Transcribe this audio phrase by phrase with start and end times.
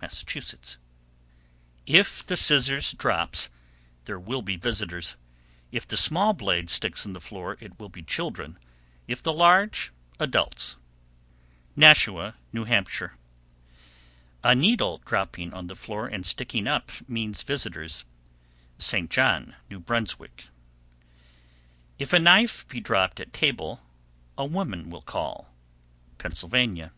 [0.00, 0.78] Massachusetts.
[1.86, 2.00] 759.
[2.00, 3.50] If the scissors drops
[4.06, 5.16] there will be visitors;
[5.70, 8.58] if the small blade sticks in the floor it will be children;
[9.06, 10.76] if the large, adults.
[11.76, 12.64] Nashua, N.H.
[12.88, 13.18] 760.
[14.42, 18.06] A needle dropping on the floor and sticking up means visitors.
[18.78, 19.10] St.
[19.10, 19.84] John, N.B.
[19.86, 20.30] 761.
[21.98, 23.82] If a knife be dropped at table,
[24.38, 25.52] a woman will call.
[26.16, 26.90] _Pennsylvania.